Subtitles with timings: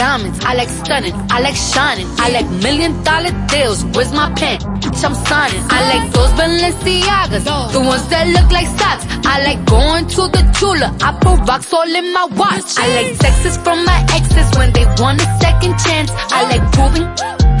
[0.00, 0.38] diamonds.
[0.44, 1.14] I like stunning.
[1.30, 2.06] I like shining.
[2.18, 3.84] I like million dollar deals.
[3.94, 4.58] Where's my pen?
[5.04, 5.62] I'm signing.
[5.68, 9.04] I like those Balenciagas, the ones that look like socks.
[9.26, 10.88] I like going to the Tula.
[11.02, 12.78] I put rocks all in my watch.
[12.78, 16.10] I like texts from my exes when they want a second chance.
[16.32, 17.06] I like proving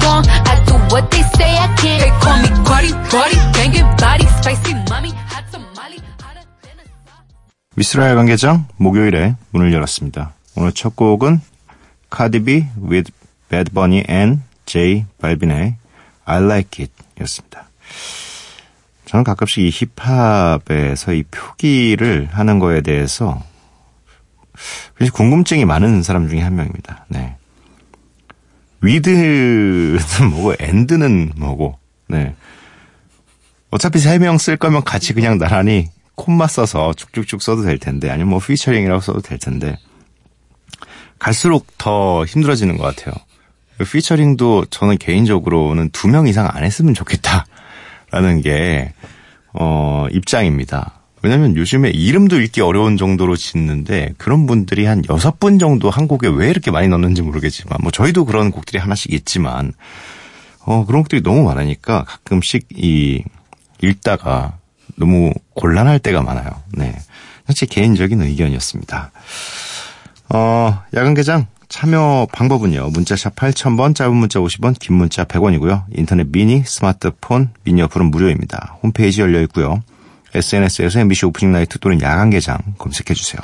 [0.02, 0.24] wrong.
[0.26, 2.00] I do what they say I can't.
[2.02, 6.00] They call me Cardi, Cardi, banging body, spicy mommy, hot tamale.
[7.74, 10.32] 미스라엘 관계장 목요일에 문을 열었습니다.
[10.56, 11.40] 오늘 첫 곡은
[12.11, 13.11] 카디비 with
[13.49, 15.75] Bad Bunny and J 발빈의
[16.25, 17.67] I Like It 였습니다.
[19.05, 23.43] 저는 가끔씩 이 힙합에서 이 표기를 하는 거에 대해서
[24.97, 27.05] 굉장히 궁금증이 많은 사람 중에 한 명입니다.
[27.09, 27.35] 네.
[28.81, 29.99] 위드는
[30.31, 32.35] 뭐고, 엔드는 뭐고, 네.
[33.69, 38.29] 어차피 세 명 쓸 거면 같이 그냥 나란히 콤마 써서 쭉쭉쭉 써도 될 텐데, 아니면
[38.29, 39.77] 뭐 피처링이라고 써도 될 텐데,
[41.21, 43.13] 갈수록 더 힘들어지는 것 같아요.
[43.77, 48.93] 피처링도 저는 개인적으로는 두 명 이상 안 했으면 좋겠다라는 게,
[49.53, 50.99] 어, 입장입니다.
[51.21, 56.27] 왜냐면 요즘에 이름도 읽기 어려운 정도로 짓는데 그런 분들이 한 여섯 분 정도 한 곡에
[56.27, 59.73] 왜 이렇게 많이 넣는지 모르겠지만 뭐 저희도 그런 곡들이 하나씩 있지만
[60.65, 63.23] 어 그런 곡들이 너무 많으니까 가끔씩 이
[63.83, 64.57] 읽다가
[64.95, 66.49] 너무 곤란할 때가 많아요.
[66.73, 66.97] 네.
[67.53, 69.11] 제 개인적인 의견이었습니다.
[70.33, 72.89] 어, 야간 개장 참여 방법은요.
[72.91, 75.83] 문자샵 8000번, 짧은 문자 50원, 긴 문자 100원이고요.
[75.91, 78.77] 인터넷 미니, 스마트폰, 미니 어플은 무료입니다.
[78.81, 79.81] 홈페이지 열려 있고요.
[80.33, 83.41] SNS에서 MBC 오프닝 나이트 또는 야간 개장 검색해 주세요.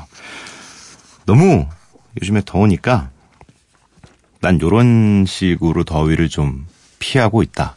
[1.25, 1.67] 너무
[2.21, 3.09] 요즘에 더우니까
[4.39, 6.67] 난 요런 식으로 더위를 좀
[6.99, 7.75] 피하고 있다.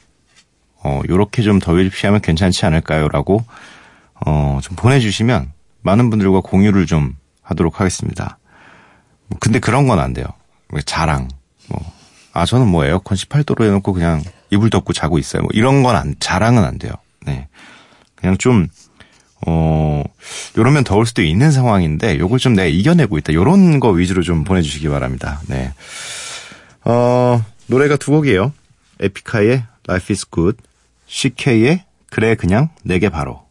[0.82, 3.09] 어, 요렇게 좀 더위를 피하면 괜찮지 않을까요?
[3.09, 3.44] 라고,
[4.25, 8.38] 어, 좀 보내주시면 많은 분들과 공유를 좀 하도록 하겠습니다.
[9.39, 10.27] 근데 그런 건 안 돼요.
[10.69, 11.29] 뭐 자랑.
[11.69, 11.81] 뭐,
[12.33, 15.43] 아, 저는 뭐 에어컨 18도로 해놓고 그냥 이불 덮고 자고 있어요.
[15.43, 16.93] 뭐 이런 건 안, 자랑은 안 돼요.
[17.27, 17.49] 네.
[18.17, 18.67] 그냥 좀,
[19.47, 20.03] 어,
[20.59, 23.33] 요러면 더울 수도 있는 상황인데, 요걸 좀 내가 이겨내고 있다.
[23.33, 25.41] 요런 거 위주로 좀 보내주시기 바랍니다.
[25.47, 25.73] 네.
[26.85, 28.53] 어, 노래가 두 곡이에요.
[29.01, 30.59] 에픽하의 Life is Good,
[31.07, 33.43] CK의 그래 그냥 내게 바로.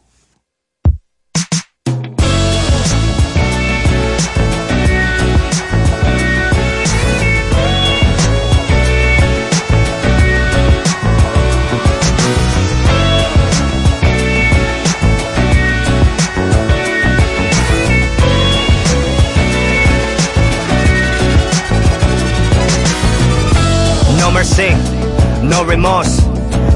[25.50, 26.24] No remorse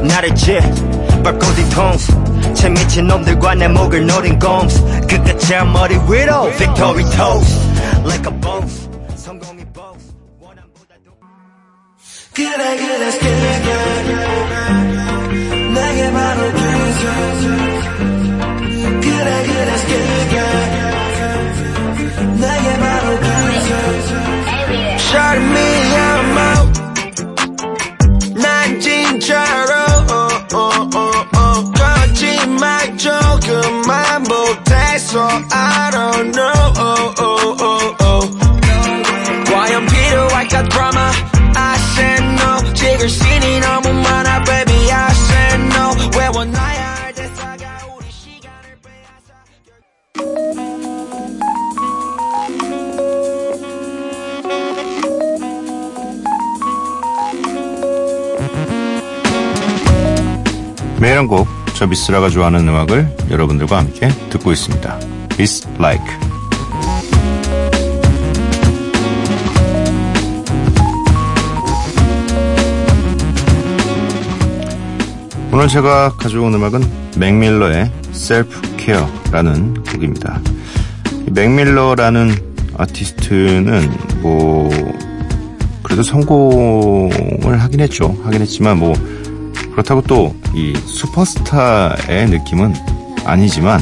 [0.01, 0.59] 나를 지
[1.23, 2.11] 밟고 뒤통수
[2.56, 7.59] 채 미친 놈들과 내 목을 노린 곰스 끝까지 머리 위로 victory toast.
[8.03, 10.13] Like a boss 성공이 boss.
[10.39, 11.12] 원한보다도
[12.33, 13.12] 그래 그래 그래
[15.73, 17.82] 내게 바로 그래
[61.83, 65.00] 저 미스라가 좋아하는 음악을 여러분들과 함께 듣고 있습니다.
[65.33, 66.06] Miss Like.
[75.51, 80.39] 오늘 제가 가져온 음악은 맥밀러의 Self Care라는 곡입니다.
[81.31, 82.33] 맥밀러라는
[82.77, 83.91] 아티스트는
[84.21, 84.69] 뭐
[85.81, 88.18] 그래도 성공을 하긴 했죠.
[88.24, 88.94] 하긴 했지만 뭐
[89.74, 92.75] 그렇다고 또 이 슈퍼스타의 느낌은
[93.25, 93.80] 아니지만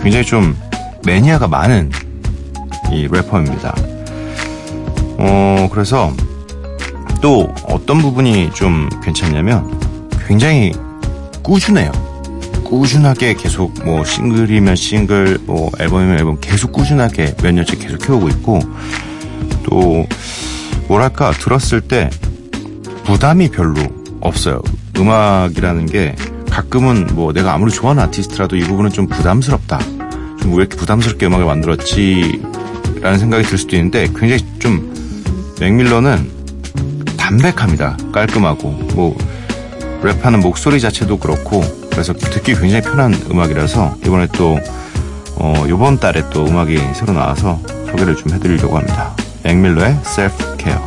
[0.00, 0.56] 굉장히 좀
[1.04, 1.90] 매니아가 많은
[2.92, 3.74] 이 래퍼입니다.
[5.18, 6.12] 어, 그래서
[7.20, 9.80] 또 어떤 부분이 좀 괜찮냐면
[10.26, 10.72] 굉장히
[11.42, 11.90] 꾸준해요.
[12.64, 18.60] 꾸준하게 계속 뭐 싱글이면 싱글, 뭐 앨범이면 앨범 계속 꾸준하게 몇 년째 계속 해오고 있고
[19.64, 20.06] 또
[20.86, 22.08] 뭐랄까 들었을 때
[23.04, 23.74] 부담이 별로
[24.20, 24.60] 없어요.
[24.98, 26.14] 음악이라는 게
[26.50, 29.78] 가끔은 뭐 내가 아무리 좋아하는 아티스트라도 이 부분은 좀 부담스럽다.
[30.40, 32.40] 좀 왜 이렇게 부담스럽게 음악을 만들었지?
[33.00, 34.92] 라는 생각이 들 수도 있는데 굉장히 좀
[35.60, 36.30] 맥밀러는
[37.16, 37.96] 담백합니다.
[38.12, 39.16] 깔끔하고 뭐
[40.02, 44.58] 랩하는 목소리 자체도 그렇고 그래서 듣기 굉장히 편한 음악이라서 이번에 또
[45.36, 47.60] 어, 이번 달에 또 음악이 새로 나와서
[47.90, 49.14] 소개를 좀 해드리려고 합니다.
[49.42, 50.85] 맥밀러의 Self Care.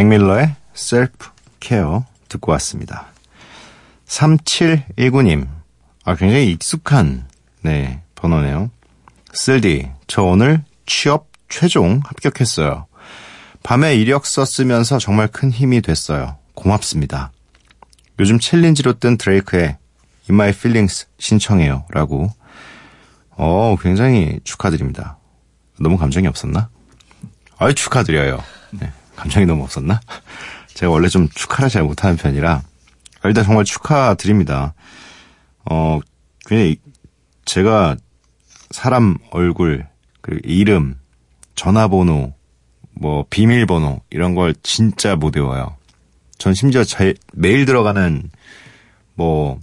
[0.00, 1.28] 맥밀러의 Self
[1.58, 3.08] Care 듣고 왔습니다.
[4.06, 5.46] 3719님.
[6.04, 7.28] 아, 굉장히 익숙한,
[7.60, 8.70] 네, 번호네요.
[9.32, 12.86] 쓸디, 저 오늘 취업 최종 합격했어요.
[13.62, 16.38] 밤에 이력서 쓰면서 정말 큰 힘이 됐어요.
[16.54, 17.30] 고맙습니다.
[18.20, 19.78] 요즘 챌린지로 뜬 드레이크의 In
[20.30, 21.84] My Feelings 신청해요.
[21.90, 22.30] 라고.
[23.32, 25.18] 어, 굉장히 축하드립니다.
[25.78, 26.70] 너무 감정이 없었나?
[27.58, 28.42] 아유, 축하드려요.
[28.70, 30.00] 네, 감정이 너무 없었나?
[30.72, 32.62] 제가 원래 좀 축하를 잘 못하는 편이라
[33.24, 34.72] 일단 정말 축하드립니다.
[35.70, 36.00] 어,
[36.46, 36.78] 굉장히
[37.44, 37.96] 제가
[38.70, 39.86] 사람 얼굴,
[40.22, 40.98] 그리고 이름,
[41.54, 42.32] 전화번호,
[42.92, 45.76] 뭐 비밀번호 이런 걸 진짜 못 외워요.
[46.38, 48.30] 전 심지어 제 매일 들어가는
[49.14, 49.60] 뭐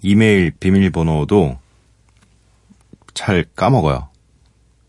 [0.00, 1.58] 이메일 비밀번호도
[3.12, 4.08] 잘 까먹어요.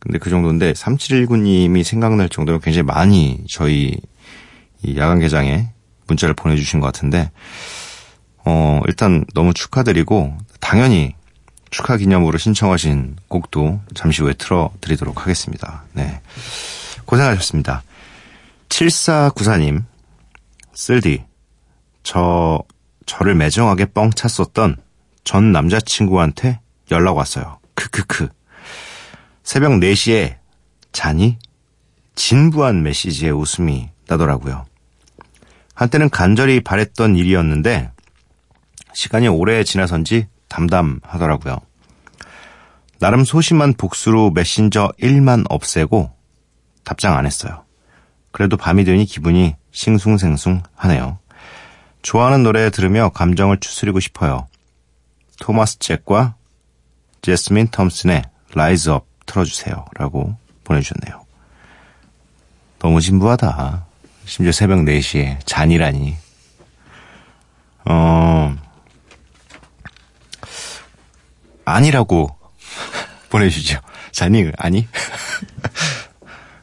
[0.05, 3.97] 근데 그 정도인데 3719님이 생각날 정도면 굉장히 많이 저희
[4.83, 5.69] 이 야간 개장에
[6.07, 7.31] 문자를 보내주신 것 같은데
[8.45, 11.15] 어 일단 너무 축하드리고 당연히
[11.71, 15.83] 축하 기념으로 신청하신 곡도 잠시 후에 틀어드리도록 하겠습니다.
[15.93, 16.21] 네
[17.05, 17.81] 고생하셨습니다.
[18.69, 19.83] 7494님
[20.73, 21.23] 쓸디
[22.03, 22.61] 저
[23.07, 24.77] 저를 매정하게 뻥 찼었던
[25.23, 26.59] 전 남자친구한테
[26.91, 27.57] 연락 왔어요.
[27.73, 28.29] 크크크
[29.45, 30.37] 새벽 4시에
[30.91, 31.37] 자니?
[32.15, 34.65] 진부한 메시지에 웃음이 나더라고요.
[35.75, 37.91] 한때는 간절히 바랬던 일이었는데
[38.93, 41.59] 시간이 오래 지나선지 담담하더라고요.
[42.99, 46.11] 나름 소심한 복수로 메신저 1만 없애고
[46.83, 47.63] 답장 안 했어요.
[48.31, 51.19] 그래도 밤이 되니 기분이 싱숭생숭 하네요.
[52.01, 54.47] 좋아하는 노래 들으며 감정을 추스리고 싶어요.
[55.39, 56.35] 토마스 잭과
[57.21, 58.23] 제스민 톰슨의
[58.55, 59.85] Rise Up 틀어주세요.
[59.95, 61.25] 라고 보내주셨네요.
[62.79, 63.85] 너무 진부하다.
[64.25, 66.17] 심지어 새벽 4시에 잔이라니.
[67.85, 68.55] 어,
[71.65, 72.37] 아니라고
[73.29, 73.79] 보내주죠.
[74.11, 74.87] 잔이, 아니?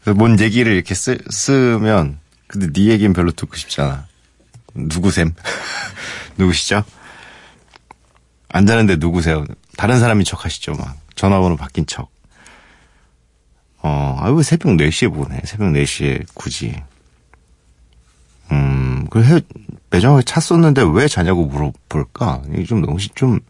[0.16, 4.06] 뭔 얘기를 이렇게 쓰, 쓰면, 근데 네 얘기는 별로 듣고 싶잖아.
[4.74, 5.34] 누구셈?
[6.38, 6.84] 누구시죠?
[8.48, 9.44] 안 자는데 누구세요?
[9.76, 10.96] 다른 사람인 척 하시죠, 막.
[11.14, 12.11] 전화번호 바뀐 척.
[13.82, 15.40] 어, 아유, 새벽 4시에 보내.
[15.44, 16.74] 새벽 4시에 굳이.
[18.52, 19.40] 음, 그 해,
[19.90, 22.42] 매정하게 찼었는데 왜 자냐고 물어볼까?
[22.52, 23.40] 이게 좀 너무, 좀,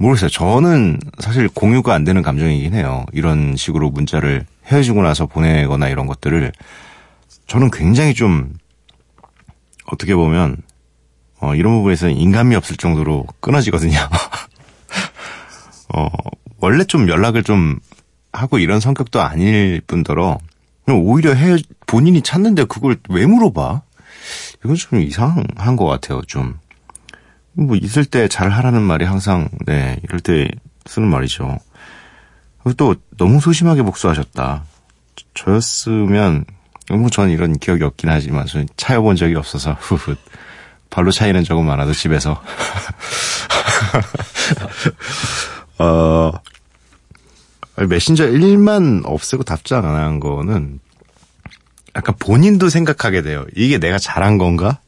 [0.00, 0.30] 모르겠어요.
[0.30, 3.06] 저는 사실 공유가 안 되는 감정이긴 해요.
[3.12, 6.50] 이런 식으로 문자를 헤어지고 나서 보내거나 이런 것들을
[7.46, 8.54] 저는 굉장히 좀,
[9.86, 10.56] 어떻게 보면,
[11.40, 13.98] 어, 이런 부분에서는 인감이 없을 정도로 끊어지거든요.
[15.94, 16.08] 어,
[16.58, 17.78] 원래 좀 연락을 좀
[18.34, 20.38] 하고 이런 성격도 아닐 뿐더러
[20.88, 23.80] 오히려 해 본인이 찾는데 그걸 왜 물어봐?
[24.64, 26.20] 이건 좀 이상한 것 같아요.
[26.26, 26.58] 좀
[27.54, 30.48] 뭐 있을 때 잘 하라는 말이 항상 네 이럴 때
[30.86, 31.58] 쓰는 말이죠.
[32.76, 34.64] 또 너무 소심하게 복수하셨다.
[35.34, 36.44] 저였으면
[36.90, 40.16] 뭐 저는 이런 기억이 없긴 하지만 차여본 적이 없어서 후훗
[40.90, 42.42] 발로 차이는 조금 많아도 집에서
[45.78, 46.32] 어
[47.76, 50.78] 메신저 1만 없애고 답장 안 한 거는
[51.96, 53.44] 약간 본인도 생각하게 돼요.
[53.54, 54.80] 이게 내가 잘한 건가?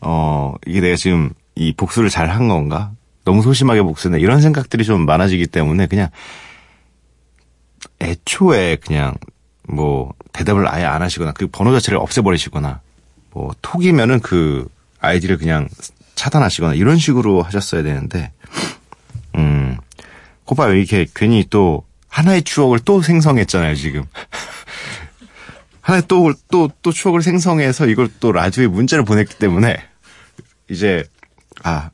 [0.00, 2.92] 어, 이게 내가 지금 이 복수를 잘 한 건가?
[3.24, 4.18] 너무 소심하게 복수했나?
[4.18, 6.08] 이런 생각들이 좀 많아지기 때문에 그냥
[8.00, 9.14] 애초에 그냥
[9.68, 12.80] 뭐 대답을 아예 안 하시거나 그 번호 자체를 없애버리시거나
[13.30, 14.68] 뭐 톡이면은 그
[15.00, 15.68] 아이디를 그냥
[16.14, 18.30] 차단하시거나 이런 식으로 하셨어야 되는데
[19.36, 19.76] 음
[20.44, 24.04] 코파 이렇게 괜히 또 하나의 추억을 또 생성했잖아요 지금
[25.82, 29.82] 하나의 또 또 또 추억을 생성해서 이걸 또 라디오에 문자를 보냈기 때문에
[30.70, 31.04] 이제
[31.64, 31.90] 아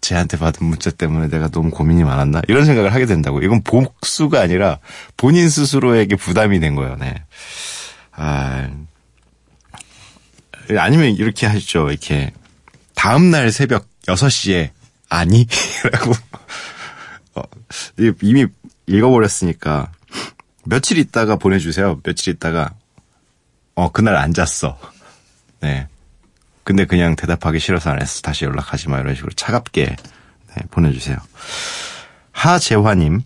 [0.00, 4.78] 쟤한테 받은 문자 때문에 내가 너무 고민이 많았나 이런 생각을 하게 된다고 이건 복수가 아니라
[5.16, 6.96] 본인 스스로에게 부담이 된 거예요.
[6.96, 7.14] 네.
[8.12, 8.68] 아
[10.78, 11.90] 아니면 이렇게 하시죠.
[11.90, 12.32] 이렇게
[12.94, 14.70] 다음 날 새벽 6시에
[15.08, 15.46] 아니?
[15.90, 16.12] 라고
[17.34, 17.42] 어,
[18.22, 18.46] 이미
[18.86, 19.90] 읽어버렸으니까
[20.64, 22.00] 며칠 있다가 보내주세요.
[22.02, 22.74] 며칠 있다가
[23.74, 24.78] 어 그날 안 잤어.
[25.60, 25.88] 네.
[26.64, 28.22] 근데 그냥 대답하기 싫어서 안 했어.
[28.22, 28.98] 다시 연락하지 마.
[28.98, 31.16] 이런 식으로 차갑게 네, 보내주세요.
[32.32, 33.22] 하재화님,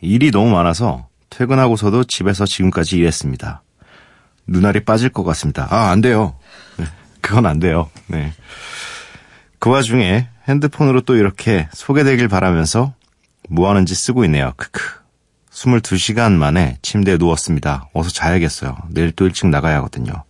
[0.00, 3.62] 일이 너무 많아서 퇴근하고서도 집에서 지금까지 일했습니다.
[4.46, 5.66] 눈알이 빠질 것 같습니다.
[5.70, 6.38] 아, 안 돼요.
[6.76, 6.86] 네,
[7.20, 7.90] 그건 안 돼요.
[8.06, 8.32] 네.
[9.58, 12.94] 그 와중에 핸드폰으로 또 이렇게 소개되길 바라면서
[13.48, 14.52] 뭐 하는지 쓰고 있네요.
[14.56, 14.80] 크크.
[15.50, 17.88] 22시간 만에 침대에 누웠습니다.
[17.94, 18.76] 어서 자야겠어요.
[18.90, 20.24] 내일 또 일찍 나가야 하거든요.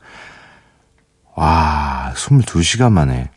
[1.34, 3.30] 와, 22시간 만에.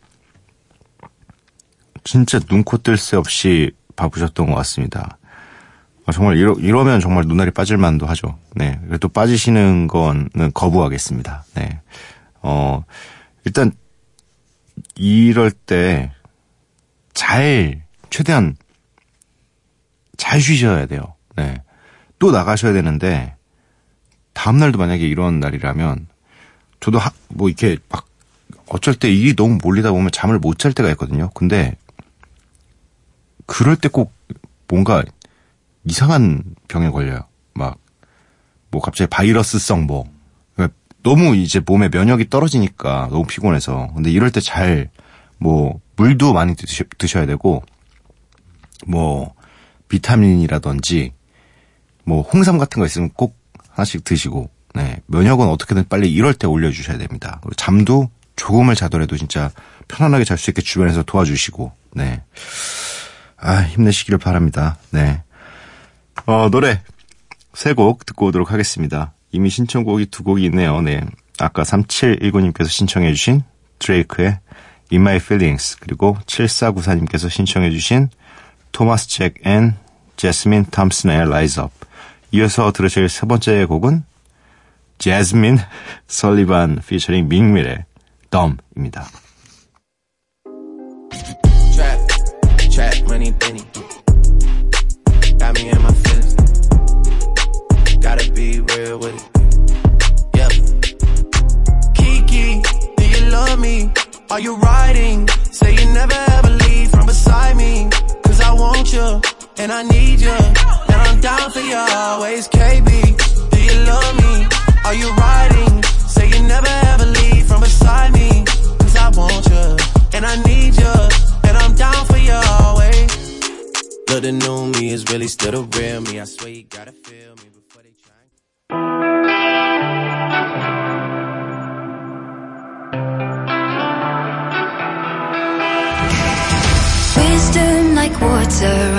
[2.04, 5.18] 진짜 눈코 뜰 새 없이 바쁘셨던 것 같습니다.
[6.06, 8.38] 아, 정말 이러, 이러면 정말 눈알이 빠질 만도 하죠.
[8.56, 8.80] 네.
[8.88, 11.46] 그래도 빠지시는 거는 거부하겠습니다.
[11.56, 11.82] 네.
[12.42, 12.84] 어,
[13.46, 13.72] 일단,
[14.96, 16.12] 이럴 때,
[17.14, 18.56] 잘, 최대한,
[20.20, 21.16] 잘 쉬셔야 돼요.
[21.36, 21.64] 네.
[22.20, 23.36] 또 나가셔야 되는데,
[24.34, 26.08] 다음날도 만약에 이런 날이라면,
[26.82, 28.06] 저도 하, 뭐 이렇게 막
[28.68, 31.30] 어쩔 때 일이 너무 몰리다 보면 잠을 못 잘 때가 있거든요.
[31.34, 31.76] 근데
[33.46, 34.14] 그럴 때 꼭
[34.68, 35.04] 뭔가
[35.86, 37.22] 이상한 병에 걸려요.
[37.54, 37.78] 막
[38.72, 40.06] 뭐 갑자기 바이러스성 뭐
[40.56, 44.90] 그러니까 너무 이제 몸에 면역이 떨어지니까 너무 피곤해서 근데 이럴 때 잘
[45.40, 47.64] 뭐 물도 많이 드셔, 드셔야 되고
[48.86, 49.34] 뭐
[49.90, 51.14] 비타민이라든지
[52.06, 53.38] 뭐 홍삼 같은 거 있으면 꼭
[53.70, 57.40] 하나씩 드시고 네, 면역은 어떻게든 빨리 이럴 때 올려주셔야 됩니다.
[57.42, 59.52] 그리고 잠도 조금을 자더라도 진짜
[59.88, 62.22] 편안하게 잘 수 있게 주변에서 도와주시고, 네.
[63.38, 64.78] 아, 힘내시기를 바랍니다.
[64.92, 65.24] 네.
[66.26, 66.82] 어, 노래
[67.54, 69.14] 세 곡 듣고 오도록 하겠습니다.
[69.32, 70.80] 이미 신청곡이 두 곡이 있네요.
[70.82, 71.02] 네.
[71.40, 73.44] 아까 3719님께서 신청해 주신
[73.80, 74.40] 드레이크의
[74.92, 78.10] In My Feelings, 그리고 7494님께서 신청해 주신
[78.72, 79.76] 토마스 잭 and
[80.16, 81.74] 제스민 탐슨의 Rise Up.
[82.32, 84.04] 이어서 들으실 세 번째 곡은
[84.98, 85.58] 제스민
[86.08, 87.86] 설리반 피처링 믹밀의
[88.30, 89.08] Dumb입니다.
[91.74, 92.08] Trap,
[92.70, 93.69] trap, money, penny.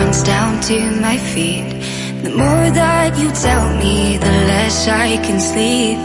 [0.00, 0.76] Runs down to
[1.06, 1.68] my feet.
[2.24, 5.98] The more that you tell me, the less I can sleep.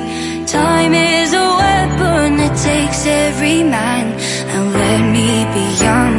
[0.48, 4.06] Time is a weapon that takes every man.
[4.54, 6.14] And let me be young,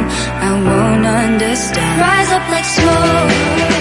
[0.47, 1.93] I won't understand.
[2.07, 3.76] Rise up like smoke,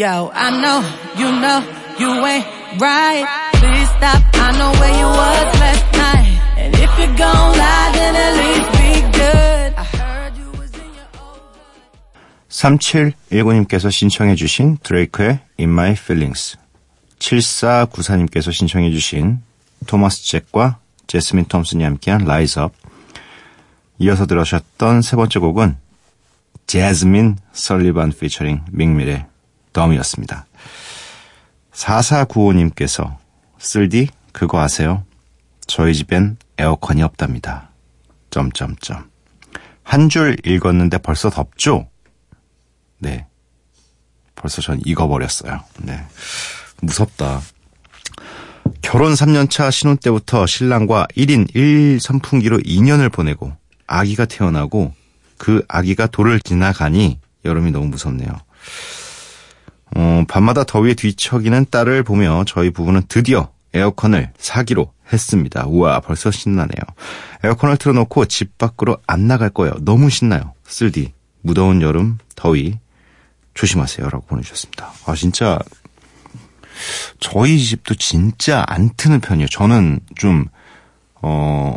[0.00, 0.80] Yo, I know,
[1.20, 1.60] you know,
[2.00, 2.46] you ain't
[2.80, 3.20] right.
[3.52, 6.40] Please stop, I know where you was last night.
[6.56, 9.74] And if you're gon' lie, then at least be good.
[9.76, 10.48] I heard you
[12.48, 16.56] 3719님께서 신청해 주신 드레이크의 In My Feelings.
[17.18, 19.42] 7494님께서 신청해 주신
[19.86, 20.78] 토마스 잭과
[21.08, 22.74] 제스민 톰슨이 함께한 Rise Up.
[23.98, 25.76] 이어서 들으셨던 세 번째 곡은
[26.66, 29.29] 제즈민 설리반 피처링 믹밀의
[29.72, 30.46] 덤이었습니다.
[31.72, 33.16] 4495님께서
[33.58, 35.04] 쓸디 그거 아세요?
[35.66, 37.70] 저희 집엔 에어컨이 없답니다.
[38.30, 39.08] 점점점.
[39.82, 41.88] 한 줄 읽었는데 벌써 덥죠?
[42.98, 43.26] 네.
[44.36, 45.60] 벌써 전 익어버렸어요.
[45.78, 46.04] 네.
[46.80, 47.40] 무섭다.
[48.82, 53.52] 결혼 3년차 신혼 때부터 신랑과 1인 1 선풍기로 2년을 보내고
[53.86, 54.94] 아기가 태어나고
[55.38, 58.28] 그 아기가 돌을 지나가니 여름이 너무 무섭네요.
[59.96, 65.66] 어, 밤마다 더위에 뒤척이는 딸을 보며 저희 부부는 드디어 에어컨을 사기로 했습니다.
[65.66, 66.80] 우와, 벌써 신나네요.
[67.44, 69.74] 에어컨을 틀어놓고 집 밖으로 안 나갈 거예요.
[69.82, 70.54] 너무 신나요.
[70.66, 71.12] 쓸디.
[71.42, 72.78] 무더운 여름, 더위,
[73.54, 74.08] 조심하세요.
[74.08, 74.92] 라고 보내주셨습니다.
[75.06, 75.58] 아, 진짜,
[77.18, 79.48] 저희 집도 진짜 안 트는 편이에요.
[79.48, 80.46] 저는 좀,
[81.22, 81.76] 어,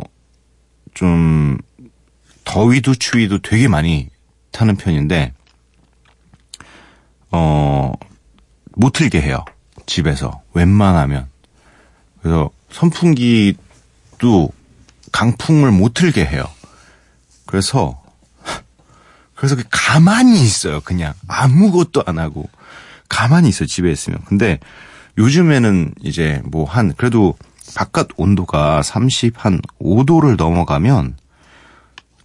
[0.92, 1.58] 좀,
[2.44, 4.08] 더위도 추위도 되게 많이
[4.52, 5.32] 타는 편인데,
[7.34, 7.92] 어,
[8.76, 9.44] 못 틀게 해요.
[9.86, 10.40] 집에서.
[10.54, 11.26] 웬만하면.
[12.22, 14.50] 그래서 선풍기도
[15.10, 16.44] 강풍을 못 틀게 해요.
[17.44, 18.00] 그래서,
[19.34, 20.80] 그래서 가만히 있어요.
[20.80, 22.48] 그냥 아무것도 안 하고.
[23.08, 23.66] 가만히 있어요.
[23.66, 24.20] 집에 있으면.
[24.26, 24.60] 근데
[25.18, 27.36] 요즘에는 이제 뭐 한, 그래도
[27.74, 31.16] 바깥 온도가 30, 한 5도를 넘어가면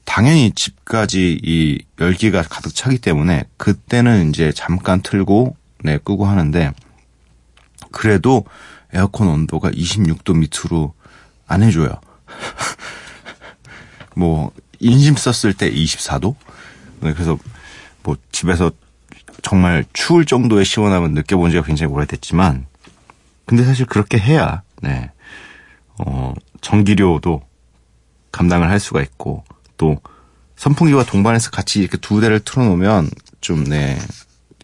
[0.09, 6.73] 당연히 집까지 이 열기가 가득 차기 때문에 그때는 이제 잠깐 틀고 네 끄고 하는데
[7.91, 8.43] 그래도
[8.91, 10.95] 에어컨 온도가 26도 밑으로
[11.45, 12.01] 안 해줘요.
[14.17, 16.35] 뭐 인심 썼을 때 24도.
[17.01, 17.37] 네, 그래서
[18.01, 18.71] 뭐 집에서
[19.43, 22.65] 정말 추울 정도의 시원함은 느껴본 지가 굉장히 오래됐지만
[23.45, 25.11] 근데 사실 그렇게 해야 네.
[25.99, 27.43] 어, 전기료도
[28.31, 29.43] 감당을 할 수가 있고
[29.79, 29.97] 또
[30.55, 33.09] 선풍기와 동반해서 같이 이렇게 두 대를 틀어놓으면
[33.41, 33.97] 좀 네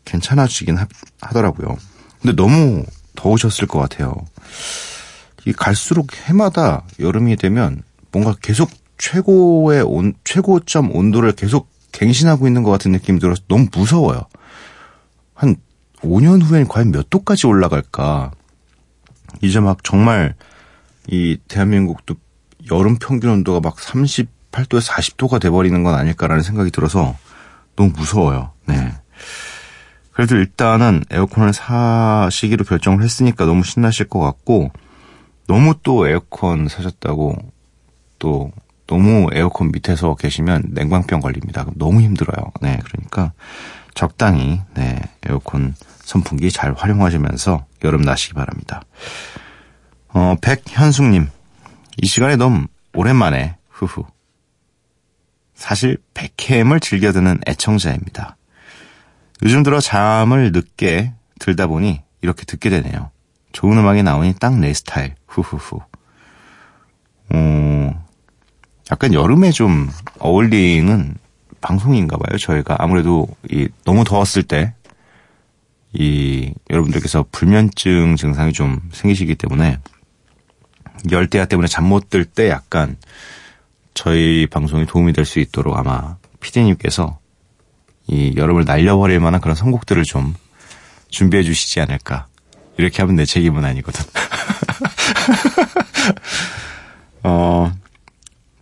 [0.05, 0.87] 괜찮아지긴 하,
[1.19, 1.75] 하더라고요.
[2.21, 4.13] 근데 너무 더우셨을 것 같아요.
[5.45, 12.71] 이 갈수록 해마다 여름이 되면 뭔가 계속 최고의 온 최고점 온도를 계속 갱신하고 있는 것
[12.71, 14.21] 같은 느낌이 들어서 너무 무서워요.
[15.33, 15.55] 한
[16.01, 18.31] 5년 후엔 과연 몇 도까지 올라갈까?
[19.41, 20.35] 이제 막 정말
[21.07, 22.15] 이 대한민국도
[22.71, 23.79] 여름 평균 온도가 막
[24.55, 27.15] 38도에서 40도가 돼버리는 건 아닐까라는 생각이 들어서
[27.75, 28.51] 너무 무서워요.
[28.65, 28.93] 네.
[30.11, 34.71] 그래도 일단은 에어컨을 사시기로 결정을 했으니까 너무 신나실 것 같고
[35.47, 37.35] 너무 또 에어컨 사셨다고
[38.17, 38.51] 또
[38.87, 41.65] 너무 에어컨 밑에서 계시면 냉방병 걸립니다.
[41.75, 42.51] 너무 힘들어요.
[42.61, 43.33] 네, 그러니까
[43.93, 48.83] 적당히 네 에어컨 선풍기 잘 활용하시면서 여름 나시기 바랍니다.
[50.09, 51.27] 어, 백현숙님
[52.01, 54.05] 이 시간에 너무 오랜만에 후후
[55.55, 58.37] 사실 백캠을 즐겨 듣는 애청자입니다.
[59.43, 63.11] 요즘 들어 잠을 늦게 들다 보니 이렇게 듣게 되네요.
[63.51, 65.15] 좋은 음악이 나오니 딱 내 스타일.
[65.27, 65.79] 후후후.
[67.29, 68.05] 어,
[68.91, 69.89] 약간 여름에 좀
[70.19, 71.15] 어울리는
[71.61, 72.37] 방송인가 봐요.
[72.37, 74.73] 저희가 아무래도 이 너무 더웠을 때
[75.97, 79.79] 이 여러분들께서 불면증 증상이 좀 생기시기 때문에
[81.09, 82.97] 열대야 때문에 잠 못 들 때 약간
[83.95, 87.17] 저희 방송이 도움이 될 수 있도록 아마 피디님께서
[88.07, 90.35] 이 여름을 날려버릴 만한 그런 선곡들을 좀
[91.09, 92.27] 준비해 주시지 않을까.
[92.77, 94.05] 이렇게 하면 내 책임은 아니거든.
[97.23, 97.71] 어,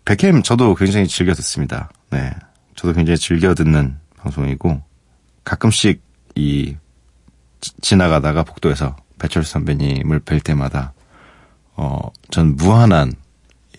[0.06, 1.90] 백캠 저도 굉장히 즐겨 듣습니다.
[2.10, 2.32] 네.
[2.76, 4.82] 저도 굉장히 즐겨 듣는 방송이고,
[5.44, 6.02] 가끔씩
[6.36, 6.76] 이,
[7.60, 10.94] 지, 지나가다가 복도에서 배철수 선배님을 뵐 때마다,
[11.76, 13.12] 어, 전 무한한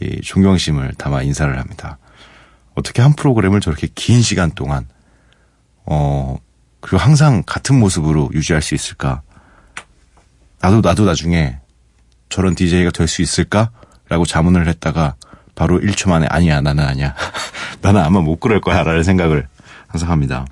[0.00, 1.98] 이 존경심을 담아 인사를 합니다.
[2.74, 4.87] 어떻게 한 프로그램을 저렇게 긴 시간 동안
[5.87, 6.37] 어,
[6.80, 9.22] 그리고 항상 같은 모습으로 유지할 수 있을까?
[10.61, 11.59] 나도, 나도 나중에
[12.28, 13.70] 저런 DJ가 될 수 있을까?
[14.09, 15.14] 라고 자문을 했다가
[15.54, 17.14] 바로 1초 만에 아니야, 나는 아니야.
[17.80, 18.83] 나는 아마 못 그럴 거야.
[18.83, 19.46] 라는 생각을
[19.87, 20.44] 항상 합니다.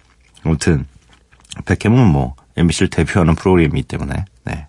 [0.45, 0.87] 아무튼,
[1.67, 4.69] 백캠은 뭐, MBC를 대표하는 프로그램이기 때문에, 네.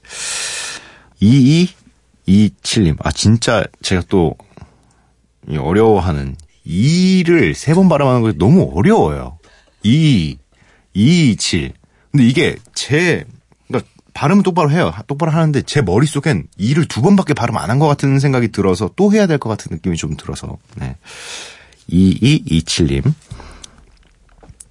[1.22, 2.98] 2227님.
[3.06, 4.36] 아, 진짜 제가 또,
[5.50, 9.38] 어려워하는, 2를 세 번 발음하는 거 너무 어려워요.
[9.84, 10.38] 2,
[10.94, 11.74] 227.
[12.12, 13.26] 근데 이게 제,
[13.68, 14.94] 그러니까 발음은 똑바로 해요.
[15.08, 19.12] 똑바로 하는데 제 머릿속엔 2를 두 번밖에 발음 안 한 것 같은 생각이 들어서 또
[19.12, 20.96] 해야 될 것 같은 느낌이 좀 들어서, 네.
[21.90, 23.14] 2227님.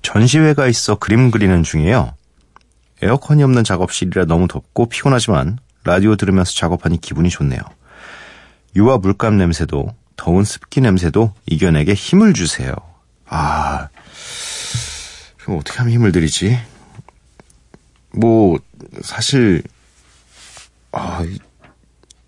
[0.02, 2.14] 전시회가 있어 그림 그리는 중이에요.
[3.02, 7.61] 에어컨이 없는 작업실이라 너무 덥고 피곤하지만 라디오 들으면서 작업하니 기분이 좋네요.
[8.76, 12.75] 유화 물감 냄새도 더운 습기 냄새도 이겨내게 힘을 주세요.
[13.27, 13.88] 아,
[15.38, 16.59] 그럼 어떻게 하면 힘을 드리지?
[18.14, 18.59] 뭐
[19.03, 19.62] 사실
[20.92, 21.38] 아 이-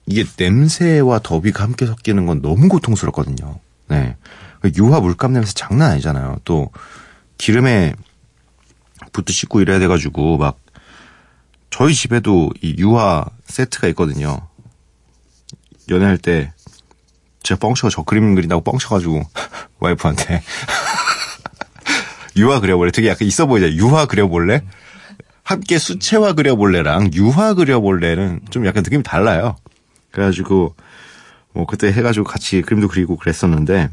[0.07, 3.59] 이게 냄새와 더위가 함께 섞이는 건 너무 고통스럽거든요.
[3.89, 4.17] 네.
[4.79, 6.39] 유화 물감 냄새 장난 아니잖아요.
[6.45, 6.71] 또
[7.37, 7.95] 기름에
[9.13, 10.59] 붓도 씻고 이래야 돼가지고 막
[11.69, 14.49] 저희 집에도 이 유화 세트가 있거든요.
[15.91, 16.54] 연애할 때
[17.45, 19.23] 제가 뻥쳐 저 그림 그린다고 뻥쳐가지고
[19.79, 20.43] 와이프한테
[22.37, 22.91] 유화 그려볼래?
[22.91, 23.77] 되게 약간 있어 보이잖아요.
[23.79, 24.63] 유화 그려볼래?
[25.45, 29.55] 함께 수채화 그려볼래랑 유화 그려볼래는 좀 약간 느낌이 달라요.
[30.11, 30.75] 그래가지고
[31.53, 33.91] 뭐 그때 해가지고 같이 그림도 그리고 그랬었는데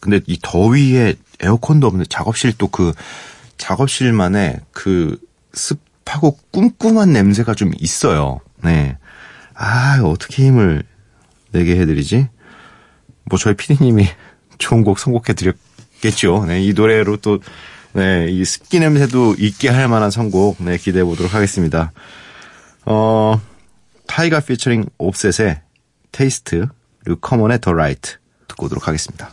[0.00, 2.92] 근데 이 더위에 에어컨도 없는데 작업실 또 그
[3.58, 5.18] 작업실만의 그
[5.52, 8.40] 습하고 쿰쿰한 냄새가 좀 있어요.
[8.62, 8.98] 네.
[9.54, 10.82] 아, 어떻게 힘을
[11.54, 12.28] 내게 해드리지?
[13.24, 14.06] 뭐 저희 피디님이
[14.58, 16.44] 좋은 곡 선곡해 드렸겠죠.
[16.46, 17.38] 네, 이 노래로 또,
[17.92, 21.92] 네, 이 습기 냄새도 있게 할 만한 선곡, 네, 기대해 보도록 하겠습니다.
[22.84, 23.40] 어,
[24.06, 25.62] 타이가 피처링 옵셋의
[26.12, 26.66] 테이스트,
[27.02, 28.16] 그리고 커먼의 더 라이트
[28.48, 29.32] 듣고 오도록 하겠습니다.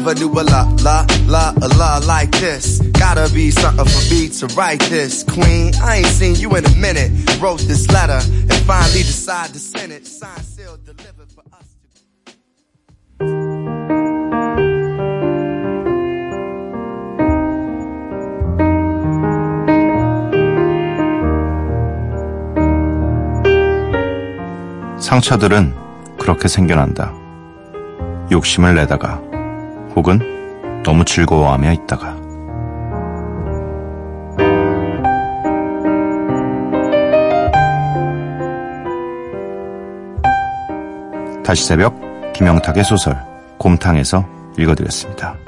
[0.00, 2.80] never knew a la, la, la, a la like this.
[2.92, 5.22] Gotta be something for me to write this.
[5.24, 7.10] Queen, I ain't seen you in a minute.
[7.40, 10.06] Wrote this letter and finally decided to send it.
[10.06, 11.66] Signed, sealed, delivered for us.
[25.00, 25.74] 상처들은
[26.18, 27.12] 그렇게 생겨난다.
[28.32, 29.20] 욕심을 내다가
[30.01, 32.15] 혹은 너무 즐거워하며 있다가
[41.45, 41.93] 다시 새벽
[42.33, 43.15] 김영탁의 소설
[43.59, 44.25] 곰탕에서
[44.57, 45.40] 읽어드렸습니다.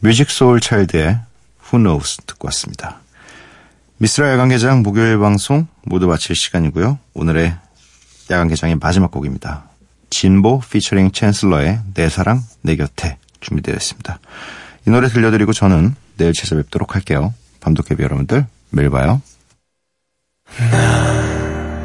[0.00, 1.18] 뮤직 소울 차일드의
[1.64, 3.00] Who Knows 듣고 왔습니다.
[3.96, 6.98] 미스라 야간개장 목요일 방송 모두 마칠 시간이고요.
[7.14, 7.56] 오늘의
[8.30, 9.64] 야간개장의 마지막 곡입니다.
[10.10, 14.20] 진보 피처링 챈슬러의 내 사랑 내 곁에 준비되어 있습니다.
[14.86, 17.34] 이 노래 들려드리고 저는 내일 찾아뵙도록 할게요.
[17.60, 19.20] 밤도깨비 여러분들 매일 봐요.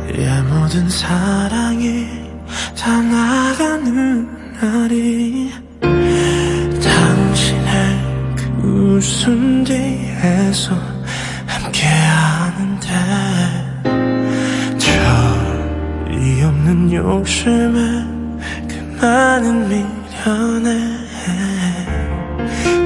[0.08, 2.08] 의 모든 사랑이
[2.78, 5.63] 다 나가는 날이
[8.94, 10.76] 웃음 뒤에서
[11.48, 12.88] 함께하는데
[14.78, 18.06] 저이 없는 욕심에
[18.68, 20.94] 그 많은 미련에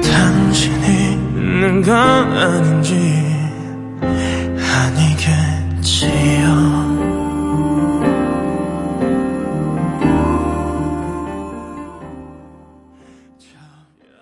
[0.00, 2.94] 당신이 있는 건 아닌지
[5.76, 6.77] 아니겠지요